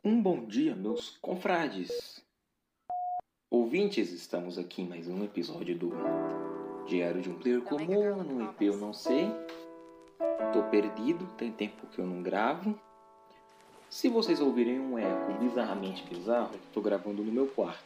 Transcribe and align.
Um 0.00 0.20
bom 0.20 0.44
dia, 0.44 0.74
meus 0.74 1.16
confrades. 1.18 2.20
Ouvintes, 3.48 4.10
estamos 4.10 4.58
aqui 4.58 4.82
em 4.82 4.88
mais 4.88 5.06
um 5.06 5.22
episódio 5.22 5.78
do 5.78 5.92
Diário 6.88 7.20
de 7.20 7.30
um 7.30 7.38
Player 7.38 7.60
Comum. 7.60 8.22
No 8.24 8.42
IP 8.44 8.64
eu 8.64 8.76
não 8.78 8.92
sei. 8.92 9.30
Tô 10.52 10.64
perdido, 10.64 11.24
tem 11.36 11.52
tempo 11.52 11.86
que 11.86 12.00
eu 12.00 12.06
não 12.06 12.20
gravo. 12.20 12.76
Se 13.88 14.08
vocês 14.08 14.40
ouvirem 14.40 14.80
um 14.80 14.98
eco 14.98 15.34
bizarramente 15.38 16.04
bizarro, 16.08 16.50
eu 16.54 16.60
tô 16.72 16.80
gravando 16.80 17.22
no 17.22 17.30
meu 17.30 17.46
quarto. 17.46 17.84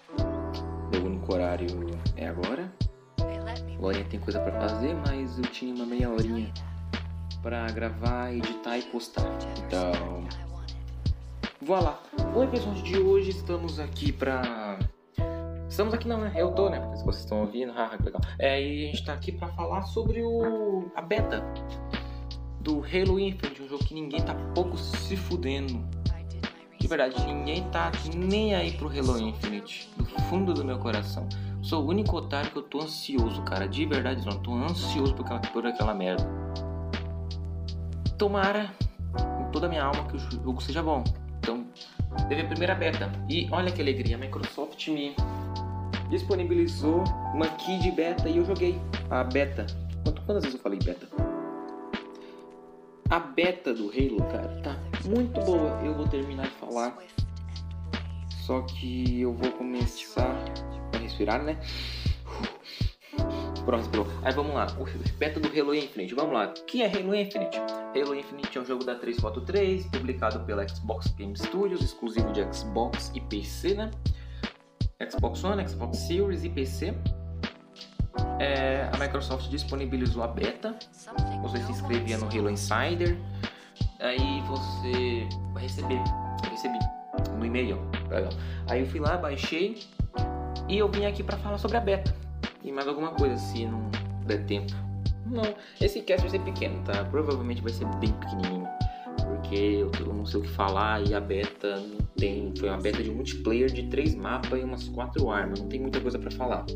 Meu 0.91 1.05
único 1.05 1.35
horário 1.35 1.67
é 2.17 2.29
agora. 2.29 2.73
Agora 3.77 4.03
tem 4.05 4.19
coisa 4.19 4.41
para 4.41 4.59
fazer, 4.59 4.95
mas 4.95 5.39
eu 5.39 5.45
tinha 5.45 5.75
uma 5.75 5.85
meia 5.85 6.11
horinha 6.11 6.51
para 7.43 7.67
gravar, 7.67 8.33
editar 8.33 8.79
e 8.79 8.83
postar. 8.85 9.23
Então, 9.59 10.46
vá 11.67 11.81
lá. 11.81 12.01
O 12.33 12.45
episódio 12.45 12.83
de 12.85 12.97
hoje 12.97 13.31
estamos 13.31 13.81
aqui 13.81 14.13
pra. 14.13 14.79
Estamos 15.69 15.93
aqui 15.93 16.07
não, 16.07 16.21
né? 16.21 16.33
Eu 16.37 16.53
tô, 16.53 16.71
né? 16.71 16.79
Porque 16.79 16.99
se 16.99 17.05
vocês 17.05 17.25
estão 17.25 17.41
ouvindo, 17.41 17.73
haha, 17.75 17.99
que 17.99 18.05
legal. 18.05 18.21
É, 18.39 18.63
e 18.63 18.85
a 18.85 18.87
gente 18.87 19.05
tá 19.05 19.13
aqui 19.13 19.33
pra 19.33 19.49
falar 19.49 19.83
sobre 19.83 20.23
o. 20.23 20.89
a 20.95 21.03
beta 21.03 21.45
do 22.61 22.85
Halo 22.85 23.19
Infinite, 23.19 23.63
um 23.63 23.69
jogo 23.69 23.85
que 23.85 23.95
ninguém 23.95 24.23
tá 24.23 24.35
pouco 24.55 24.79
se 24.79 25.17
fudendo. 25.17 25.85
De 26.79 26.87
verdade, 26.87 27.27
ninguém 27.27 27.65
tá 27.71 27.91
nem 28.15 28.55
aí 28.55 28.73
pro 28.73 28.89
Halo 28.89 29.19
Infinite. 29.19 29.91
Do 29.97 30.05
fundo 30.23 30.55
do 30.55 30.65
meu 30.65 30.79
coração. 30.79 31.29
Sou 31.63 31.85
o 31.85 31.89
único 31.89 32.17
otário 32.17 32.49
que 32.53 32.59
eu 32.59 32.63
tô 32.63 32.81
ansioso, 32.81 33.43
cara. 33.43 33.67
De 33.67 33.85
verdade, 33.85 34.25
não. 34.25 34.39
Tô 34.41 34.55
ansioso 34.55 35.15
por 35.17 35.25
aquela, 35.25 35.41
por 35.41 35.67
aquela 35.67 35.95
merda. 35.95 36.25
Tomara, 38.17 38.71
com 39.13 39.51
toda 39.51 39.67
a 39.67 39.69
minha 39.69 39.83
alma, 39.83 40.05
que 40.05 40.17
o 40.17 40.19
jogo 40.19 40.63
seja 40.63 40.81
bom. 40.81 41.03
Então, 41.47 41.65
teve 42.29 42.41
a 42.41 42.47
primeira 42.47 42.75
beta. 42.75 43.09
E 43.29 43.49
olha 43.53 43.71
que 43.71 43.81
alegria, 43.81 44.17
a 44.17 44.19
Microsoft 44.19 44.89
me 44.89 45.15
disponibilizou 46.11 47.05
uma 47.33 47.47
key 47.51 47.79
de 47.79 47.93
beta 47.93 48.29
e 48.29 48.39
eu 48.39 48.45
joguei 48.45 48.77
a 49.11 49.23
beta. 49.23 49.65
Quantas 50.03 50.43
vezes 50.43 50.55
eu 50.55 50.61
falei 50.61 50.81
beta? 50.81 51.07
A 53.09 53.21
beta 53.21 53.73
do 53.73 53.91
Halo, 53.91 54.25
cara, 54.25 54.61
tá 54.61 54.77
muito 55.05 55.41
boa. 55.43 55.81
Eu 55.85 55.95
vou 55.95 56.09
terminar 56.09 56.47
de 56.47 56.55
falar. 56.55 56.99
Só 58.45 58.63
que 58.63 59.21
eu 59.21 59.33
vou 59.33 59.53
começar 59.53 60.35
a 60.95 60.99
respirar, 60.99 61.45
né? 61.45 61.61
Pronto, 63.67 64.07
Aí 64.23 64.33
vamos 64.33 64.55
lá. 64.55 64.69
O 64.79 65.19
beta 65.19 65.41
do 65.41 65.49
Halo 65.49 65.75
Infinite. 65.75 66.15
Vamos 66.15 66.35
lá. 66.35 66.55
O 66.57 66.65
que 66.67 66.83
é 66.83 66.87
Halo 66.87 67.13
Infinite? 67.17 67.59
Halo 67.59 68.15
Infinite 68.15 68.57
é 68.57 68.61
um 68.61 68.65
jogo 68.65 68.85
da 68.85 68.95
343, 68.95 69.87
publicado 69.87 70.39
pela 70.45 70.67
Xbox 70.69 71.09
Game 71.09 71.37
Studios, 71.37 71.83
exclusivo 71.83 72.33
de 72.33 72.47
Xbox 72.55 73.11
e 73.13 73.21
PC, 73.21 73.75
né? 73.75 73.91
Xbox 75.11 75.43
One, 75.43 75.69
Xbox 75.69 75.99
Series 75.99 76.45
e 76.45 76.49
PC. 76.49 76.95
É, 78.39 78.89
a 78.93 78.99
Microsoft 78.99 79.49
disponibilizou 79.49 80.23
a 80.23 80.29
beta. 80.29 80.79
Você 81.43 81.59
se 81.65 81.73
inscrevia 81.73 82.19
no 82.19 82.27
Halo 82.27 82.49
Insider. 82.49 83.19
Aí 83.99 84.43
você 84.43 85.29
vai 85.53 85.65
receber. 85.65 86.01
Eu 86.45 86.51
recebi 86.51 86.79
no 87.37 87.45
e-mail. 87.45 87.81
Aí 88.71 88.83
eu 88.83 88.87
fui 88.87 89.01
lá, 89.01 89.17
baixei. 89.17 89.83
E 90.69 90.79
eu 90.79 90.89
vim 90.89 91.05
aqui 91.05 91.25
para 91.25 91.37
falar 91.39 91.59
sobre 91.59 91.77
a 91.79 91.81
beta 91.81 92.26
e 92.67 92.73
mais 92.73 92.89
alguma 92.89 93.13
coisa 93.13 93.37
se 93.37 93.65
não 93.65 93.89
der 94.27 94.45
tempo. 94.45 94.73
Não, 95.25 95.43
esse 95.81 96.03
cast 96.03 96.23
vai 96.23 96.31
ser 96.31 96.45
pequeno, 96.45 96.83
tá? 96.85 97.05
Provavelmente 97.05 97.63
vai 97.63 97.73
ser 97.73 97.87
bem 97.97 98.13
pequenininho. 98.13 98.69
Porque 99.25 99.87
eu, 100.01 100.13
não 100.13 100.27
sei 100.27 100.41
o 100.41 100.43
que 100.43 100.49
falar 100.49 101.07
e 101.07 101.15
a 101.15 101.21
beta 101.21 101.77
não 101.77 101.99
tem. 102.17 102.53
Foi 102.59 102.69
uma 102.69 102.79
beta 102.79 103.03
de 103.03 103.11
multiplayer 103.11 103.71
de 103.71 103.89
três 103.89 104.15
mapas 104.15 104.61
e 104.61 104.65
umas 104.65 104.89
quatro 104.89 105.31
armas. 105.31 105.61
Não 105.61 105.69
tem 105.69 105.81
muita 105.81 106.01
coisa 106.01 106.19
para 106.19 106.31
falar. 106.33 106.67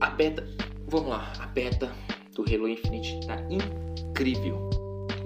A 0.00 0.10
beta. 0.10 0.46
Vamos 0.86 1.08
lá, 1.08 1.32
a 1.38 1.46
beta 1.46 1.90
do 2.34 2.42
Halo 2.42 2.68
Infinite 2.68 3.26
tá 3.26 3.36
incrível. 3.48 4.70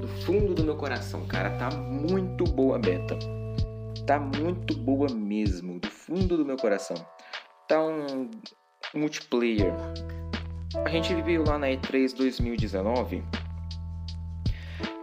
Do 0.00 0.09
fundo 0.25 0.55
do 0.55 0.62
meu 0.62 0.77
coração, 0.77 1.27
cara, 1.27 1.50
tá 1.59 1.71
muito 1.71 2.45
boa 2.45 2.77
a 2.77 2.78
beta. 2.78 3.19
Tá 4.06 4.21
muito 4.21 4.77
boa 4.77 5.09
mesmo, 5.09 5.81
do 5.81 5.91
fundo 5.91 6.37
do 6.37 6.45
meu 6.45 6.56
coração. 6.56 6.97
Tá 7.66 7.84
um 7.84 8.31
multiplayer. 8.97 9.73
A 10.84 10.89
gente 10.89 11.15
viu 11.23 11.45
lá 11.45 11.59
na 11.59 11.69
E3 11.69 12.17
2019 12.17 13.23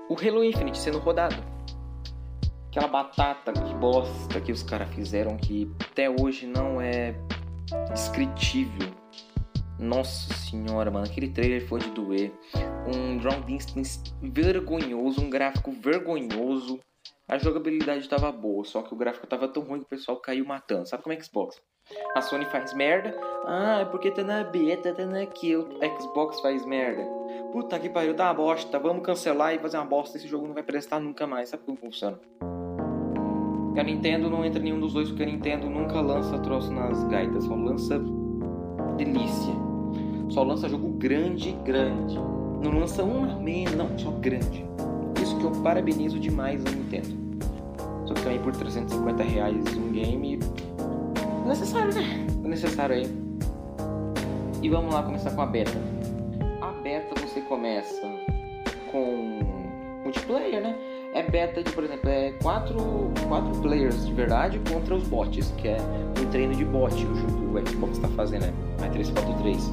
o 0.10 0.16
Halo 0.16 0.44
Infinite 0.44 0.78
sendo 0.78 1.00
rodado. 1.00 1.36
Aquela 2.68 2.88
batata 2.88 3.52
que 3.52 3.74
bosta 3.76 4.42
que 4.42 4.52
os 4.52 4.64
caras 4.64 4.90
fizeram 4.94 5.38
que 5.38 5.72
até 5.92 6.10
hoje 6.10 6.46
não 6.46 6.82
é 6.82 7.16
descritível. 7.92 8.92
Nossa 9.80 10.34
senhora, 10.34 10.92
mano, 10.92 11.06
aquele 11.06 11.30
trailer 11.30 11.68
foi 11.68 11.80
de 11.80 11.90
doer. 11.92 12.32
Um 12.88 13.18
ground 13.18 13.46
distance 13.46 14.00
vergonhoso, 14.22 15.22
um 15.22 15.30
gráfico 15.30 15.72
vergonhoso. 15.72 16.80
A 17.28 17.38
jogabilidade 17.38 18.02
estava 18.02 18.32
boa, 18.32 18.64
só 18.66 18.82
que 18.82 18.94
o 18.94 18.98
gráfico 18.98 19.26
estava 19.26 19.48
tão 19.48 19.64
ruim 19.64 19.80
que 19.80 19.86
o 19.86 19.90
pessoal 19.90 20.18
caiu 20.18 20.46
matando. 20.46 20.88
Sabe 20.88 21.04
como 21.04 21.14
é 21.14 21.22
Xbox? 21.22 21.62
A 22.16 22.22
Sony 22.22 22.46
faz 22.46 22.74
merda. 22.74 23.16
Ah, 23.46 23.80
é 23.82 23.86
porque 23.86 24.12
tá 24.12 24.24
na 24.24 24.44
beta, 24.44 24.94
tá 24.94 25.06
na 25.06 25.26
kill. 25.26 25.68
A 25.82 26.00
Xbox 26.00 26.40
faz 26.40 26.66
merda. 26.66 27.04
Puta 27.52 27.80
que 27.80 27.90
pariu, 27.90 28.16
tá 28.16 28.26
uma 28.26 28.34
bosta. 28.34 28.80
Vamos 28.80 29.04
cancelar 29.04 29.54
e 29.54 29.60
fazer 29.60 29.78
uma 29.78 29.86
bosta. 29.86 30.18
Esse 30.18 30.28
jogo 30.28 30.48
não 30.48 30.54
vai 30.54 30.64
prestar 30.64 31.00
nunca 31.00 31.26
mais. 31.26 31.50
Sabe 31.50 31.64
como 31.64 31.78
funciona? 31.78 32.20
A 33.76 33.84
Nintendo 33.84 34.30
não 34.30 34.46
entra 34.46 34.60
em 34.60 34.66
nenhum 34.66 34.80
dos 34.80 34.94
dois 34.94 35.10
porque 35.10 35.24
a 35.24 35.26
Nintendo 35.26 35.68
nunca 35.68 36.00
lança 36.00 36.38
troço 36.40 36.72
nas 36.72 37.04
gaitas. 37.06 37.44
Só 37.46 37.56
lança 37.56 38.00
delícia. 38.96 39.54
Só 40.30 40.44
lança 40.44 40.70
jogo 40.70 40.90
grande, 40.90 41.52
grande. 41.64 42.16
Não 42.64 42.80
lança 42.80 43.04
um 43.04 43.42
meio, 43.42 43.76
não, 43.76 43.98
só 43.98 44.12
grande. 44.12 44.66
Isso 45.22 45.38
que 45.38 45.44
eu 45.44 45.52
parabenizo 45.64 46.20
demais 46.20 46.64
a 46.66 46.70
Nintendo. 46.70 47.24
Só 48.06 48.14
que 48.14 48.22
também 48.22 48.40
por 48.40 48.54
350 48.54 49.24
reais 49.24 49.76
um 49.76 49.92
game 49.92 50.40
necessário, 51.46 51.94
né? 51.94 52.28
necessário 52.54 52.96
aí. 52.96 53.08
E 54.62 54.70
vamos 54.70 54.94
lá 54.94 55.04
começar 55.04 55.32
com 55.32 55.42
a 55.42 55.46
beta. 55.46 55.72
A 56.62 56.72
beta 56.82 57.20
você 57.20 57.42
começa 57.42 58.02
com 58.92 59.40
multiplayer, 60.04 60.62
né? 60.62 60.76
É 61.14 61.22
beta 61.22 61.62
de, 61.62 61.72
por 61.72 61.84
exemplo, 61.84 62.10
é 62.10 62.32
quatro, 62.42 63.12
quatro 63.28 63.62
players 63.62 64.06
de 64.06 64.14
verdade 64.14 64.60
contra 64.72 64.96
os 64.96 65.08
bots, 65.08 65.52
que 65.58 65.68
é 65.68 65.78
um 66.20 66.30
treino 66.30 66.56
de 66.56 66.66
bot 66.66 66.94
o 66.94 67.16
jogo 67.16 67.58
o 67.58 67.70
Xbox 67.70 67.98
está 67.98 68.08
fazendo, 68.10 68.48
né? 68.48 68.54
A 68.84 68.90
343. 68.90 69.72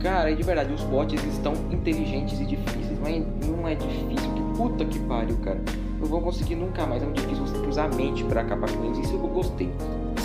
Cara, 0.00 0.30
e 0.30 0.36
de 0.36 0.42
verdade, 0.42 0.72
os 0.72 0.82
bots 0.84 1.22
estão 1.24 1.54
inteligentes 1.72 2.38
e 2.38 2.44
difíceis, 2.44 2.98
mas 3.00 3.24
não 3.46 3.66
é 3.66 3.74
difícil, 3.74 4.30
que 4.34 4.56
puta 4.56 4.84
que 4.84 4.98
pariu, 5.00 5.36
cara. 5.38 5.60
Não 5.98 6.06
vou 6.06 6.20
conseguir 6.20 6.56
nunca 6.56 6.86
mais, 6.86 7.02
é 7.02 7.06
muito 7.06 7.22
difícil 7.22 7.46
você 7.46 7.56
usar 7.66 7.86
a 7.86 7.96
mente 7.96 8.22
para 8.24 8.42
acabar 8.42 8.70
com 8.70 8.84
eles, 8.84 8.98
isso 8.98 9.14
eu 9.14 9.20
gostei 9.20 9.72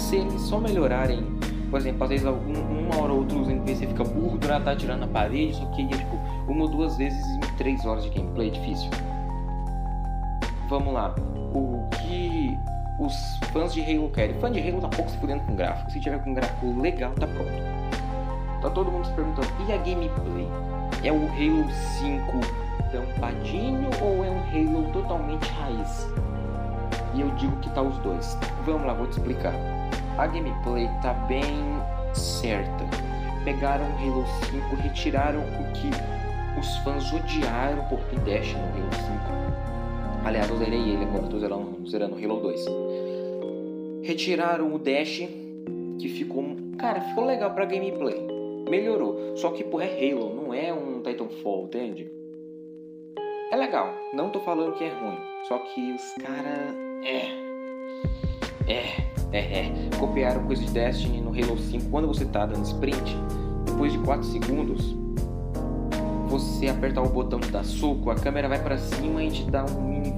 se 0.09 0.15
eles 0.15 0.41
só 0.41 0.59
melhorarem, 0.59 1.23
por 1.69 1.79
exemplo, 1.79 2.03
às 2.03 2.09
vezes 2.09 2.25
algum, 2.25 2.53
uma 2.53 2.99
hora 2.99 3.13
ou 3.13 3.19
outra 3.19 3.37
os 3.37 3.47
NPC 3.47 3.85
fica 3.85 4.03
burro, 4.03 4.39
durante 4.39 4.63
tá 4.63 4.75
tirando 4.75 5.03
a 5.03 5.07
parede, 5.07 5.55
só 5.55 5.65
que 5.67 5.85
tipo, 5.85 6.15
uma 6.47 6.63
ou 6.63 6.67
duas 6.67 6.97
vezes 6.97 7.23
em 7.27 7.39
três 7.57 7.85
horas 7.85 8.03
de 8.03 8.09
gameplay 8.09 8.47
é 8.47 8.51
difícil. 8.51 8.89
Vamos 10.67 10.93
lá. 10.93 11.13
O 11.53 11.87
que 11.91 12.57
os 12.99 13.37
fãs 13.53 13.71
de 13.71 13.81
Halo 13.81 14.09
querem? 14.09 14.33
Fã 14.39 14.51
de 14.51 14.59
Halo 14.59 14.81
tá 14.81 14.87
pouco 14.87 15.11
se 15.11 15.17
fudendo 15.17 15.43
com 15.43 15.55
gráfico. 15.55 15.91
Se 15.91 15.99
tiver 15.99 16.23
com 16.23 16.33
gráfico 16.33 16.81
legal, 16.81 17.11
tá 17.11 17.27
pronto. 17.27 18.61
Tá 18.63 18.69
todo 18.71 18.91
mundo 18.91 19.05
se 19.05 19.13
perguntando, 19.13 19.47
e 19.67 19.71
a 19.71 19.77
gameplay? 19.77 20.47
É 21.03 21.11
o 21.11 21.27
Halo 21.27 21.69
5 21.99 22.39
tampadinho 22.91 23.89
ou 24.01 24.25
é 24.25 24.29
um 24.31 24.39
Halo 24.39 24.91
totalmente 24.91 25.47
raiz? 25.51 26.07
E 27.13 27.21
eu 27.21 27.29
digo 27.35 27.55
que 27.57 27.69
tá 27.69 27.83
os 27.83 27.97
dois. 27.99 28.35
Vamos 28.65 28.87
lá, 28.87 28.93
vou 28.93 29.05
te 29.05 29.11
explicar 29.11 29.53
a 30.17 30.27
gameplay 30.27 30.89
tá 31.01 31.13
bem 31.13 31.45
certa. 32.13 32.85
Pegaram 33.43 33.85
o 33.85 33.97
Halo 33.97 34.25
5, 34.51 34.75
retiraram 34.75 35.39
o 35.41 35.71
que 35.73 35.89
os 36.59 36.77
fãs 36.77 37.11
odiaram 37.13 37.85
por 37.85 37.99
ter 38.01 38.19
Dash 38.19 38.53
no 38.53 38.63
Halo 38.63 38.93
5. 38.93 40.25
Aliás, 40.25 40.49
eu 40.49 40.57
zerei 40.57 40.79
ele 40.79 41.03
agora, 41.05 41.27
tô 41.27 41.39
zerando, 41.39 41.89
zerando 41.89 42.15
Halo 42.15 42.41
2. 42.41 42.65
Retiraram 44.03 44.73
o 44.73 44.77
Dash, 44.77 45.27
que 45.99 46.09
ficou. 46.09 46.43
Cara, 46.77 47.01
ficou 47.01 47.25
legal 47.25 47.51
pra 47.51 47.65
gameplay. 47.65 48.27
Melhorou. 48.69 49.35
Só 49.37 49.51
que, 49.51 49.63
porra, 49.63 49.85
é 49.85 50.11
Halo, 50.11 50.33
não 50.35 50.53
é 50.53 50.73
um 50.73 51.01
Titanfall, 51.01 51.65
entende? 51.65 52.11
É 53.51 53.55
legal, 53.55 53.91
não 54.13 54.29
tô 54.29 54.39
falando 54.41 54.73
que 54.73 54.83
é 54.83 54.89
ruim. 54.89 55.17
Só 55.47 55.57
que 55.57 55.93
os 55.93 56.13
caras. 56.21 56.75
É. 57.03 57.49
É. 58.71 59.08
É, 59.31 59.59
é. 59.59 59.89
Copiaram 59.99 60.43
coisa 60.45 60.63
de 60.63 60.71
Destiny 60.71 61.21
no 61.21 61.29
Halo 61.29 61.57
5. 61.57 61.89
Quando 61.89 62.07
você 62.07 62.25
tá 62.25 62.45
dando 62.45 62.63
sprint, 62.65 63.15
depois 63.65 63.91
de 63.91 63.99
4 63.99 64.23
segundos, 64.25 64.95
você 66.27 66.67
apertar 66.67 67.01
o 67.01 67.09
botão 67.09 67.39
de 67.39 67.49
dar 67.49 67.63
soco, 67.63 68.09
a 68.09 68.15
câmera 68.15 68.47
vai 68.47 68.61
para 68.61 68.77
cima 68.77 69.23
e 69.23 69.31
te 69.31 69.43
dá 69.49 69.65
um 69.65 69.81
mini 69.81 70.13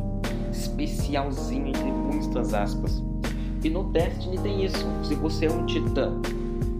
especialzinho 0.52 1.68
entre 1.68 1.92
muitas 1.92 2.54
aspas. 2.54 3.04
E 3.64 3.70
no 3.70 3.84
Destiny 3.86 4.38
tem 4.40 4.66
isso. 4.66 4.86
Se 5.04 5.16
você 5.16 5.46
é 5.46 5.52
um 5.52 5.66
titã 5.66 6.14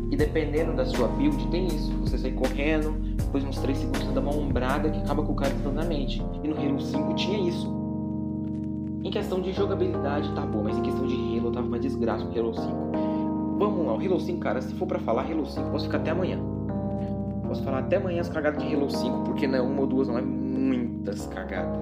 e 0.10 0.16
dependendo 0.16 0.74
da 0.74 0.86
sua 0.86 1.08
build, 1.08 1.48
tem 1.48 1.68
isso. 1.68 1.92
Você 2.02 2.18
sai 2.18 2.32
correndo, 2.32 2.92
depois 3.16 3.44
uns 3.44 3.58
3 3.60 3.78
segundos 3.78 4.04
você 4.04 4.12
dá 4.12 4.22
uma 4.22 4.36
ombrada 4.36 4.90
que 4.90 5.00
acaba 5.00 5.24
com 5.24 5.32
o 5.32 5.36
cara 5.36 5.54
instantaneamente. 5.54 6.22
E 6.44 6.48
no 6.48 6.58
Halo 6.58 6.82
5 6.82 7.14
tinha 7.16 7.48
isso. 7.48 7.81
Em 9.04 9.10
questão 9.10 9.42
de 9.42 9.52
jogabilidade 9.52 10.32
tá 10.36 10.42
bom, 10.42 10.62
mas 10.64 10.78
em 10.78 10.84
questão 10.84 11.08
de 11.08 11.16
Halo 11.16 11.52
tava 11.52 11.66
uma 11.66 11.80
desgraça 11.80 12.24
o 12.24 12.30
Halo 12.38 12.54
5. 12.54 12.68
Vamos 13.58 13.86
lá, 13.88 13.94
o 13.94 14.00
Halo 14.00 14.20
5, 14.20 14.40
cara, 14.40 14.62
se 14.62 14.76
for 14.76 14.88
para 14.88 15.00
falar 15.00 15.24
Halo 15.24 15.44
5, 15.44 15.72
posso 15.72 15.86
ficar 15.86 15.98
até 15.98 16.12
amanhã. 16.12 16.40
Posso 17.48 17.64
falar 17.64 17.80
até 17.80 17.98
amanhã 17.98 18.22
as 18.22 18.30
cagadas 18.30 18.64
de 18.64 18.76
Halo 18.76 18.92
5, 18.92 19.24
porque 19.24 19.48
não 19.48 19.58
é 19.58 19.62
uma 19.62 19.82
ou 19.82 19.88
duas, 19.88 20.08
não 20.08 20.20
é 20.20 20.22
muitas 20.22 21.26
cagadas. 21.26 21.80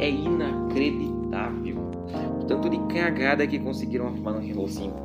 É 0.00 0.10
inacreditável 0.10 1.76
o 2.40 2.44
tanto 2.44 2.68
de 2.68 2.78
cagada 2.92 3.46
que 3.46 3.60
conseguiram 3.60 4.08
arrumar 4.08 4.32
no 4.32 4.38
Halo 4.38 4.66
5. 4.66 4.96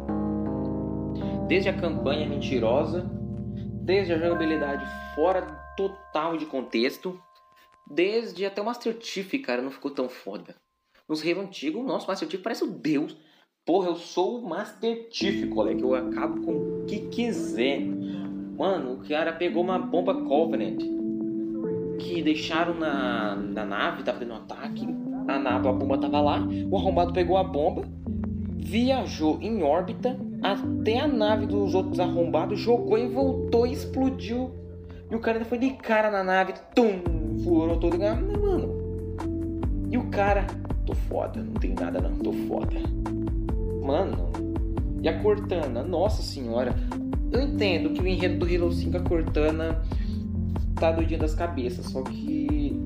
Desde 1.48 1.70
a 1.70 1.74
campanha 1.74 2.28
mentirosa, 2.28 3.06
desde 3.84 4.14
a 4.14 4.18
jogabilidade 4.18 4.86
fora 5.14 5.42
total 5.78 6.36
de 6.36 6.48
contexto, 6.48 7.20
desde 7.88 8.44
até 8.44 8.60
o 8.60 8.66
Master 8.66 8.98
Chief, 9.00 9.32
cara, 9.40 9.62
não 9.62 9.70
ficou 9.70 9.92
tão 9.92 10.10
foda. 10.10 10.56
Nos 11.08 11.22
Halo 11.22 11.42
antigos, 11.42 11.86
nosso 11.86 12.08
Master 12.08 12.30
Chief 12.30 12.42
parece 12.42 12.64
o 12.64 12.68
Deus. 12.68 13.18
Porra, 13.66 13.90
eu 13.90 13.96
sou 13.96 14.40
o 14.40 14.48
Master 14.48 15.10
Chief, 15.12 15.50
colega. 15.50 15.82
Eu 15.82 15.94
acabo 15.94 16.42
com 16.42 16.52
o 16.54 16.86
que 16.86 17.08
quiser. 17.10 17.82
Mano, 18.58 18.94
o 18.94 19.08
cara 19.08 19.34
pegou 19.34 19.64
uma 19.64 19.78
bomba 19.78 20.24
Covenant 20.24 20.82
que 22.00 22.22
deixaram 22.22 22.74
na, 22.74 23.36
na 23.36 23.66
nave, 23.66 24.04
tava 24.04 24.20
tendo 24.20 24.34
um 24.34 24.38
ataque. 24.38 24.88
A 25.28 25.38
nave, 25.38 25.68
a 25.68 25.74
bomba 25.74 25.98
tava 25.98 26.22
lá. 26.22 26.40
O 26.72 26.78
arrombado 26.78 27.12
pegou 27.12 27.38
a 27.38 27.44
bomba, 27.44 27.84
viajou 28.56 29.40
em 29.42 29.62
órbita 29.62 30.18
até 30.42 31.00
a 31.00 31.08
nave 31.08 31.46
dos 31.46 31.76
outros 31.76 32.00
arrombados, 32.00 32.60
jogou 32.60 32.98
e 32.98 33.08
voltou 33.10 33.68
e 33.68 33.74
explodiu. 33.74 34.52
E 35.12 35.16
o 35.16 35.20
cara 35.20 35.38
ainda 35.38 35.50
foi 35.50 35.58
de 35.58 35.72
cara 35.72 36.10
na 36.10 36.24
nave, 36.24 36.54
tum, 36.74 37.02
furou 37.44 37.78
todo. 37.78 37.98
Mano. 37.98 38.84
E 39.92 39.98
o 39.98 40.10
cara, 40.10 40.48
tô 40.86 40.94
foda, 40.94 41.42
não 41.42 41.54
tem 41.54 41.74
nada 41.74 42.00
não, 42.02 42.12
tô 42.18 42.34
foda. 42.48 42.76
Mano, 43.84 44.32
e 45.02 45.10
a 45.10 45.20
Cortana, 45.22 45.84
nossa 45.84 46.22
senhora, 46.22 46.74
eu 47.32 47.42
entendo 47.42 47.90
que 47.90 48.02
o 48.02 48.08
enredo 48.08 48.46
do 48.46 48.46
Halo 48.46 48.72
5 48.72 48.98
a 48.98 49.00
Cortana 49.02 49.82
tá 50.76 50.92
doidinha 50.92 51.20
das 51.20 51.36
cabeças, 51.36 51.86
só 51.86 52.02
que 52.04 52.80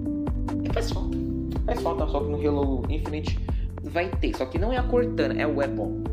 faz 0.74 0.92
falta. 0.92 1.18
Faz 1.66 1.82
falta, 1.82 2.08
só 2.08 2.22
que 2.22 2.30
no 2.30 2.48
Halo 2.48 2.84
Infinite 2.90 3.40
vai 3.84 4.10
ter, 4.10 4.36
só 4.36 4.46
que 4.46 4.58
não 4.58 4.72
é 4.72 4.78
a 4.78 4.84
Cortana, 4.84 5.40
é 5.40 5.46
o 5.46 5.58
Weapon. 5.58 6.04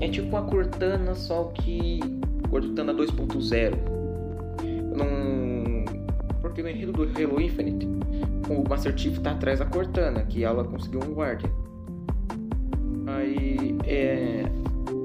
É 0.00 0.08
tipo 0.08 0.36
a 0.36 0.42
Cortana, 0.42 1.14
só 1.14 1.44
que 1.54 2.00
Cortana 2.48 2.94
2.0. 2.94 3.74
Não... 4.96 5.84
Porque 6.40 6.62
no 6.62 6.68
enredo 6.68 6.92
do 6.92 7.02
Halo 7.02 7.40
Infinite, 7.40 7.86
o 8.50 8.68
Master 8.68 8.96
Chief 8.96 9.18
tá 9.18 9.30
atrás 9.32 9.60
da 9.60 9.66
Cortana, 9.66 10.22
que 10.22 10.44
ela 10.44 10.64
conseguiu 10.64 11.00
um 11.00 11.14
guardian. 11.14 11.50
Aí 13.06 13.76
é 13.84 14.44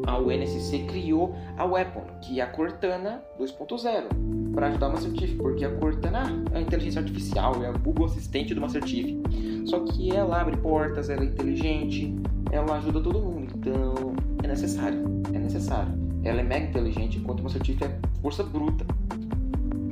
a 0.07 0.19
UNSC 0.19 0.85
criou 0.87 1.35
a 1.57 1.65
Weapon, 1.65 2.03
que 2.21 2.39
é 2.39 2.43
a 2.43 2.47
Cortana 2.47 3.23
2.0, 3.39 4.53
para 4.53 4.67
ajudar 4.67 4.89
o 4.89 4.91
Master 4.93 5.11
Chief, 5.15 5.37
porque 5.37 5.65
a 5.65 5.75
Cortana 5.77 6.43
é 6.51 6.57
a 6.57 6.61
inteligência 6.61 7.01
artificial, 7.01 7.63
é 7.63 7.69
o 7.69 7.79
Google 7.79 8.05
Assistente 8.05 8.53
do 8.53 8.61
Master 8.61 8.85
Chief. 8.85 9.17
Só 9.65 9.79
que 9.79 10.15
ela 10.15 10.41
abre 10.41 10.57
portas, 10.57 11.09
ela 11.09 11.23
é 11.23 11.25
inteligente, 11.25 12.15
ela 12.51 12.77
ajuda 12.77 13.01
todo 13.01 13.19
mundo, 13.19 13.53
então 13.55 14.13
é 14.43 14.47
necessário, 14.47 15.03
é 15.33 15.39
necessário. 15.39 15.91
Ela 16.23 16.41
é 16.41 16.43
mega 16.43 16.67
inteligente, 16.67 17.17
enquanto 17.17 17.39
o 17.41 17.43
Master 17.43 17.63
Chief 17.63 17.81
é 17.81 17.99
força 18.21 18.43
bruta. 18.43 18.85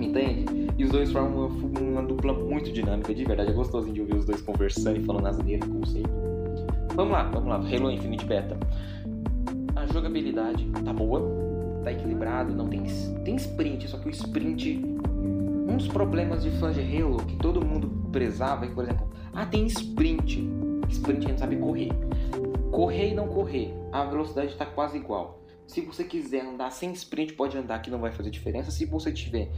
Entende? 0.04 0.46
E 0.78 0.84
os 0.84 0.92
dois 0.92 1.12
formam 1.12 1.48
uma, 1.48 1.80
uma 1.80 2.04
dupla 2.04 2.34
muito 2.34 2.72
dinâmica, 2.72 3.14
de 3.14 3.24
verdade. 3.24 3.52
É 3.52 3.54
gostosinho 3.54 3.94
de 3.94 4.02
ouvir 4.02 4.16
os 4.16 4.26
dois 4.26 4.42
conversando 4.42 4.98
e 5.00 5.04
falando 5.04 5.28
asneira, 5.28 5.66
como 5.66 5.86
sempre. 5.86 6.12
Vamos 6.96 7.14
lá, 7.14 7.24
vamos 7.24 7.50
lá. 7.50 7.56
Halo 7.56 7.92
Infinite 7.92 8.26
Beta 8.26 8.58
jogabilidade 9.94 10.68
tá 10.84 10.92
boa, 10.92 11.22
tá 11.84 11.92
equilibrado, 11.92 12.54
não 12.54 12.68
tem, 12.68 12.84
tem 13.24 13.36
sprint, 13.36 13.88
só 13.88 13.98
que 13.98 14.08
o 14.08 14.12
sprint. 14.12 14.84
Um 15.66 15.78
dos 15.78 15.88
problemas 15.88 16.44
de 16.44 16.52
fãs 16.60 16.76
de 16.76 16.82
Halo 16.82 17.18
que 17.26 17.36
todo 17.38 17.66
mundo 17.66 17.90
prezava 18.12 18.66
é 18.66 18.68
que, 18.68 18.76
por 18.76 18.84
exemplo, 18.84 19.08
ah, 19.34 19.46
tem 19.46 19.66
sprint. 19.66 20.48
Sprint 20.90 21.26
a 21.26 21.30
gente 21.30 21.40
sabe 21.40 21.56
correr. 21.56 21.90
Correr 22.70 23.12
e 23.12 23.16
não 23.16 23.28
correr, 23.28 23.74
a 23.92 24.04
velocidade 24.04 24.48
está 24.48 24.66
quase 24.66 24.98
igual. 24.98 25.42
Se 25.66 25.82
você 25.82 26.04
quiser 26.04 26.46
andar 26.46 26.72
sem 26.72 26.92
sprint, 26.92 27.34
pode 27.34 27.58
andar 27.58 27.82
que 27.82 27.90
não 27.90 28.00
vai 28.00 28.12
fazer 28.12 28.30
diferença. 28.30 28.72
Se 28.72 28.86
você 28.86 29.12
tiver 29.12 29.52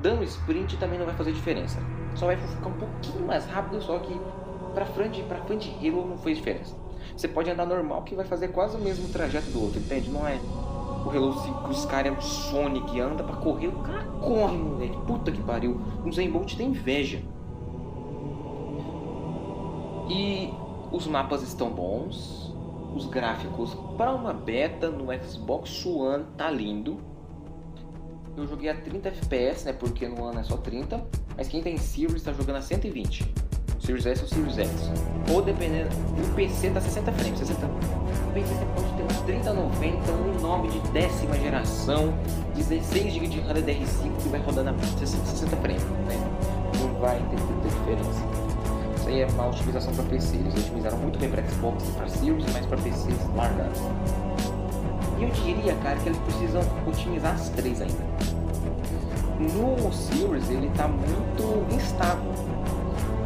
dando 0.00 0.24
sprint, 0.24 0.76
também 0.76 0.98
não 0.98 1.06
vai 1.06 1.14
fazer 1.14 1.32
diferença. 1.32 1.78
Só 2.14 2.26
vai 2.26 2.36
ficar 2.36 2.68
um 2.68 2.72
pouquinho 2.72 3.26
mais 3.26 3.46
rápido, 3.46 3.82
só 3.82 3.98
que 3.98 4.14
para 4.74 4.84
pra 4.84 4.86
fã 4.86 5.08
de 5.08 5.22
Halo 5.22 6.06
não 6.08 6.18
fez 6.18 6.38
diferença. 6.38 6.74
Você 7.16 7.28
pode 7.28 7.50
andar 7.50 7.66
normal 7.66 8.02
que 8.02 8.14
vai 8.14 8.24
fazer 8.24 8.48
quase 8.48 8.76
o 8.76 8.80
mesmo 8.80 9.08
trajeto 9.08 9.50
do 9.50 9.62
outro, 9.62 9.78
entende? 9.78 10.10
Não 10.10 10.26
é 10.26 10.38
o 11.04 11.10
Halo 11.10 11.38
5 11.38 11.68
os 11.68 11.84
caras 11.84 12.12
é 12.12 12.18
o 12.18 12.22
Sonic, 12.22 12.98
anda 12.98 13.22
pra 13.22 13.36
correr, 13.36 13.68
o 13.68 13.80
cara 13.80 14.04
corre, 14.22 14.56
moleque. 14.56 14.96
Puta 15.06 15.30
que 15.30 15.42
pariu. 15.42 15.78
O 16.04 16.10
Zen 16.10 16.30
Bolt 16.30 16.56
tem 16.56 16.68
inveja. 16.68 17.22
E 20.08 20.52
os 20.90 21.06
mapas 21.06 21.42
estão 21.42 21.70
bons. 21.70 22.52
Os 22.94 23.06
gráficos 23.06 23.74
para 23.98 24.14
uma 24.14 24.32
beta 24.32 24.88
no 24.88 25.06
Xbox 25.22 25.84
One 25.84 26.24
tá 26.38 26.50
lindo. 26.50 26.98
Eu 28.36 28.48
joguei 28.48 28.68
a 28.68 28.74
30 28.74 29.08
FPS, 29.10 29.64
né? 29.64 29.72
Porque 29.72 30.08
no 30.08 30.24
ano 30.24 30.40
é 30.40 30.42
só 30.42 30.56
30. 30.56 31.00
Mas 31.36 31.46
quem 31.46 31.62
tem 31.62 31.78
Series 31.78 32.16
está 32.16 32.32
jogando 32.32 32.56
a 32.56 32.62
120. 32.62 33.32
Series 33.78 34.06
S 34.06 34.22
ou 34.22 34.28
Series 34.28 34.58
X. 34.58 34.70
Ou 35.32 35.40
dependendo, 35.40 35.90
o 35.94 36.34
PC 36.34 36.70
dá 36.70 36.80
60 36.80 37.12
frames. 37.12 37.38
60, 37.38 37.66
o 37.66 38.32
PC 38.32 38.54
você 38.54 38.64
pode 38.74 38.92
ter 38.96 39.02
uns 39.04 39.20
3090, 39.22 40.12
um 40.12 40.40
9 40.40 40.68
de 40.68 40.80
décima 40.88 41.38
geração, 41.38 42.12
16 42.56 43.12
GB 43.12 43.28
de 43.28 43.40
RAM 43.40 43.54
DDR5 43.54 44.22
que 44.22 44.28
vai 44.28 44.40
rodando 44.40 44.70
a 44.70 44.96
60 45.06 45.56
frames, 45.56 45.82
né? 45.82 46.16
Não 46.80 47.00
vai 47.00 47.18
ter 47.18 47.36
tanta 47.36 47.68
diferença. 47.68 48.44
Isso 48.96 49.08
aí 49.08 49.20
é 49.20 49.26
uma 49.26 49.48
otimização 49.48 49.94
para 49.94 50.04
PC. 50.04 50.36
Eles 50.36 50.54
otimizaram 50.54 50.98
muito 50.98 51.18
bem 51.20 51.30
para 51.30 51.46
Xbox 51.46 51.88
e 51.88 51.92
para 51.92 52.08
Series, 52.08 52.46
mas 52.52 52.66
para 52.66 52.78
PCs 52.78 53.18
largaram. 53.36 54.33
E 55.18 55.22
eu 55.22 55.30
diria, 55.30 55.74
cara, 55.76 55.96
que 55.98 56.08
eles 56.08 56.18
precisam 56.18 56.62
otimizar 56.86 57.34
as 57.34 57.48
três 57.50 57.80
ainda. 57.80 58.04
No 59.38 59.92
Series 59.92 60.50
ele 60.50 60.68
está 60.68 60.88
muito 60.88 61.74
instável 61.74 62.32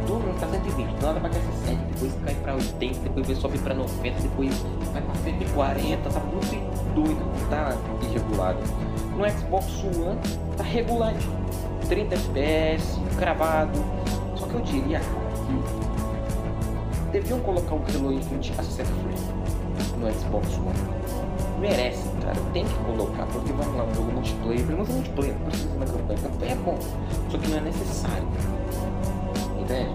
turno 0.09 0.33
tá 0.39 0.47
120, 0.47 0.87
do 0.95 1.05
nada 1.05 1.19
vai 1.19 1.29
cair 1.29 1.43
60, 1.65 1.83
depois 1.93 2.11
cai 2.25 2.33
pra 2.33 2.55
80, 2.55 3.09
depois 3.09 3.37
sobe 3.37 3.59
pra 3.59 3.75
90, 3.75 4.21
depois 4.21 4.65
vai 4.91 5.03
pra 5.03 5.13
140, 5.13 6.09
tá 6.09 6.19
muito 6.19 6.49
doido, 6.95 7.21
tá 7.49 7.77
irregulado. 8.01 8.57
No 9.15 9.29
Xbox 9.29 9.83
One 9.83 10.17
tá 10.57 10.63
regulado, 10.63 11.19
30 11.87 12.15
FPS, 12.15 12.99
cravado. 13.19 13.77
Só 14.35 14.47
que 14.47 14.55
eu 14.55 14.61
diria 14.61 14.99
que 14.99 15.05
deviam 17.11 17.39
colocar 17.41 17.75
o 17.75 17.83
Infinite 18.11 18.55
a 18.57 18.63
60 18.63 18.89
frames 18.89 19.21
no 19.99 20.11
Xbox 20.11 20.57
One. 20.57 20.98
Merece, 21.59 22.03
cara, 22.21 22.35
tem 22.53 22.65
que 22.65 22.73
colocar, 22.85 23.25
porque 23.27 23.51
vamos 23.51 23.75
lá, 23.75 23.83
um 23.83 23.93
jogo 23.93 24.11
multiplayer, 24.11 24.65
pelo 24.65 24.77
menos 24.77 24.89
multiplayer, 24.89 25.33
não 25.33 25.45
precisa 25.45 25.75
na 25.75 25.85
campanha, 25.85 26.19
campanha 26.19 26.51
é 26.51 26.55
bom, 26.55 26.79
só 27.29 27.37
que 27.37 27.47
não 27.49 27.57
é 27.57 27.61
necessário 27.61 28.27
entende? 29.69 29.91